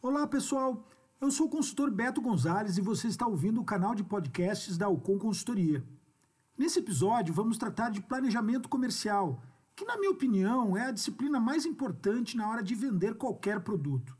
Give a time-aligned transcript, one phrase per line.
[0.00, 0.88] Olá, pessoal.
[1.20, 4.86] Eu sou o consultor Beto Gonzalez e você está ouvindo o canal de podcasts da
[4.86, 5.84] Alcon Consultoria.
[6.56, 9.42] Nesse episódio, vamos tratar de planejamento comercial,
[9.74, 14.16] que, na minha opinião, é a disciplina mais importante na hora de vender qualquer produto.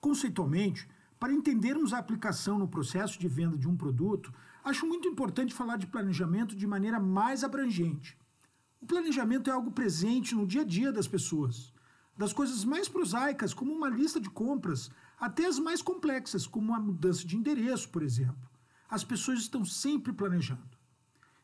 [0.00, 0.88] Conceitualmente,
[1.18, 4.32] para entendermos a aplicação no processo de venda de um produto,
[4.62, 8.21] acho muito importante falar de planejamento de maneira mais abrangente.
[8.82, 11.72] O planejamento é algo presente no dia a dia das pessoas,
[12.18, 14.90] das coisas mais prosaicas, como uma lista de compras,
[15.20, 18.50] até as mais complexas, como a mudança de endereço, por exemplo.
[18.90, 20.76] As pessoas estão sempre planejando.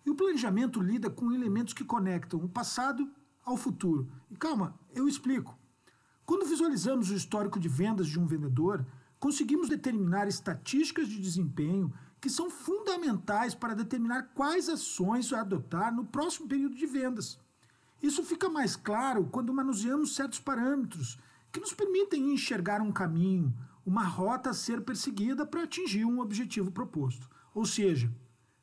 [0.05, 3.09] E o planejamento lida com elementos que conectam o passado
[3.45, 4.11] ao futuro.
[4.29, 5.57] E calma, eu explico.
[6.27, 8.85] Quando visualizamos o histórico de vendas de um vendedor,
[9.21, 16.49] conseguimos determinar estatísticas de desempenho que são fundamentais para determinar quais ações adotar no próximo
[16.49, 17.39] período de vendas.
[18.03, 21.19] Isso fica mais claro quando manuseamos certos parâmetros
[21.53, 26.71] que nos permitem enxergar um caminho, uma rota a ser perseguida para atingir um objetivo
[26.71, 27.29] proposto.
[27.55, 28.13] Ou seja,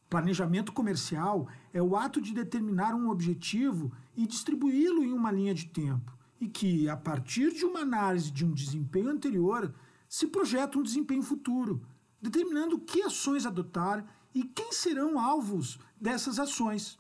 [0.10, 5.66] planejamento comercial é o ato de determinar um objetivo e distribuí-lo em uma linha de
[5.66, 9.74] tempo, e que, a partir de uma análise de um desempenho anterior,
[10.08, 11.82] se projeta um desempenho futuro,
[12.26, 16.98] determinando que ações adotar e quem serão alvos dessas ações.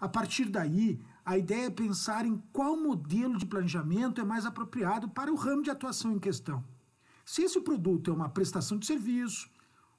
[0.00, 5.08] A partir daí, a ideia é pensar em qual modelo de planejamento é mais apropriado
[5.08, 6.62] para o ramo de atuação em questão.
[7.24, 9.48] Se esse produto é uma prestação de serviço,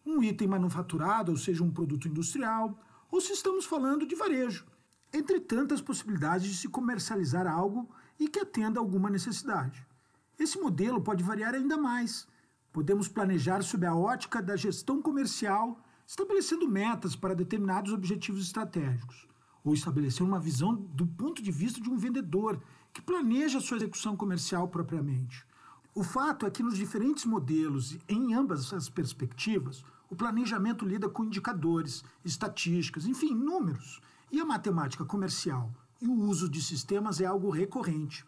[0.05, 2.77] um item manufaturado, ou seja, um produto industrial,
[3.09, 4.65] ou se estamos falando de varejo,
[5.11, 9.87] entre tantas possibilidades de se comercializar algo e que atenda a alguma necessidade.
[10.37, 12.27] Esse modelo pode variar ainda mais,
[12.75, 19.25] Podemos planejar sob a ótica da gestão comercial, estabelecendo metas para determinados objetivos estratégicos,
[19.63, 24.17] ou estabelecer uma visão do ponto de vista de um vendedor que planeja sua execução
[24.17, 25.45] comercial propriamente.
[25.93, 31.23] O fato é que nos diferentes modelos, em ambas as perspectivas, o planejamento lida com
[31.23, 35.71] indicadores, estatísticas, enfim, números, e a matemática comercial
[36.01, 38.25] e o uso de sistemas é algo recorrente.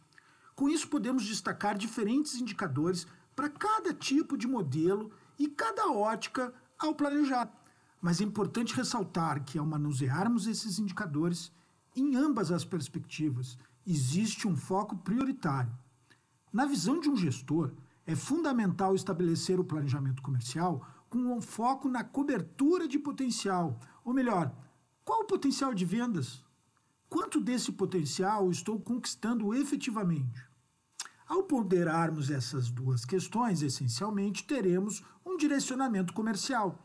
[0.55, 3.05] Com isso, podemos destacar diferentes indicadores
[3.37, 7.47] para cada tipo de modelo e cada ótica ao planejar.
[8.01, 11.51] Mas é importante ressaltar que, ao manusearmos esses indicadores,
[11.95, 13.55] em ambas as perspectivas,
[13.85, 15.71] existe um foco prioritário.
[16.51, 17.73] Na visão de um gestor,
[18.07, 24.51] é fundamental estabelecer o planejamento comercial com um foco na cobertura de potencial, ou melhor,
[25.05, 26.43] qual o potencial de vendas?
[27.07, 30.46] Quanto desse potencial estou conquistando efetivamente?
[31.27, 36.81] Ao ponderarmos essas duas questões, essencialmente teremos um direcionamento comercial.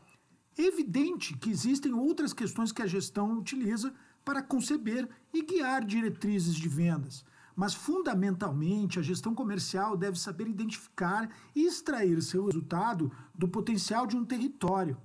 [0.57, 3.93] Evidente que existem outras questões que a gestão utiliza
[4.23, 7.23] para conceber e guiar diretrizes de vendas,
[7.55, 14.17] mas fundamentalmente a gestão comercial deve saber identificar e extrair seu resultado do potencial de
[14.17, 14.97] um território.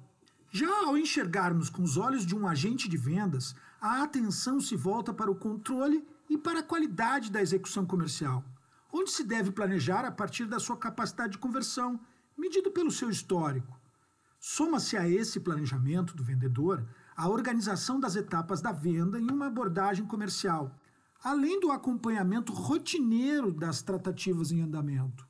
[0.51, 5.15] Já ao enxergarmos com os olhos de um agente de vendas, a atenção se volta
[5.15, 8.45] para o controle e para a qualidade da execução comercial
[8.99, 12.01] onde se deve planejar a partir da sua capacidade de conversão,
[12.37, 13.79] medido pelo seu histórico.
[14.41, 16.85] Soma-se a esse planejamento do vendedor
[17.17, 20.75] a organização das etapas da venda em uma abordagem comercial,
[21.23, 25.27] além do acompanhamento rotineiro das tratativas em andamento.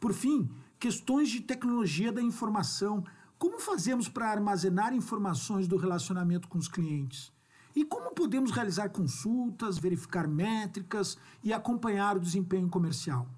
[0.00, 3.04] Por fim, questões de tecnologia da informação.
[3.38, 7.32] Como fazemos para armazenar informações do relacionamento com os clientes?
[7.78, 13.28] E como podemos realizar consultas, verificar métricas e acompanhar o desempenho comercial?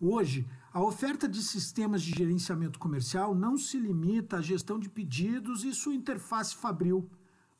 [0.00, 5.64] Hoje, a oferta de sistemas de gerenciamento comercial não se limita à gestão de pedidos
[5.64, 7.10] e sua interface fabril.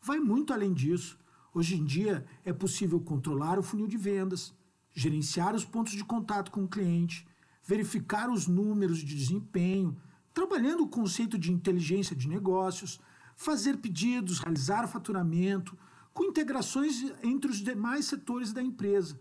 [0.01, 1.19] Vai muito além disso.
[1.53, 4.55] Hoje em dia, é possível controlar o funil de vendas,
[4.93, 7.27] gerenciar os pontos de contato com o cliente,
[7.61, 9.97] verificar os números de desempenho,
[10.33, 13.01] trabalhando o conceito de inteligência de negócios,
[13.35, 15.77] fazer pedidos, realizar faturamento,
[16.15, 19.19] com integrações entre os demais setores da empresa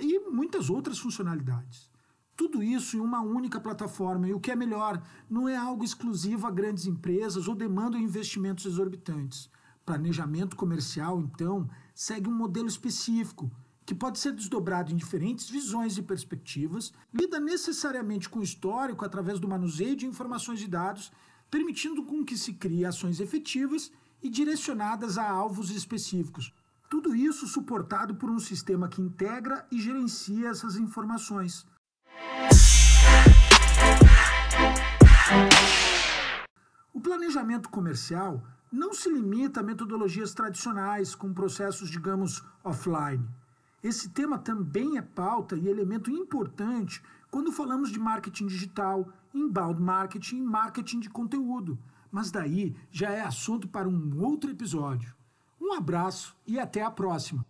[0.00, 1.88] e muitas outras funcionalidades.
[2.36, 5.00] Tudo isso em uma única plataforma, e o que é melhor,
[5.30, 9.48] não é algo exclusivo a grandes empresas ou demanda investimentos exorbitantes.
[9.86, 13.48] Planejamento comercial, então, segue um modelo específico,
[13.86, 19.38] que pode ser desdobrado em diferentes visões e perspectivas, lida necessariamente com o histórico através
[19.38, 21.12] do manuseio de informações e dados,
[21.48, 23.92] permitindo com que se crie ações efetivas
[24.22, 26.52] e direcionadas a alvos específicos.
[26.88, 31.66] Tudo isso suportado por um sistema que integra e gerencia essas informações.
[36.92, 43.24] O planejamento comercial não se limita a metodologias tradicionais com processos, digamos, offline.
[43.82, 50.38] Esse tema também é pauta e elemento importante quando falamos de marketing digital, inbound marketing
[50.38, 51.78] e marketing de conteúdo.
[52.14, 55.12] Mas daí já é assunto para um outro episódio.
[55.60, 57.44] Um abraço e até a próxima!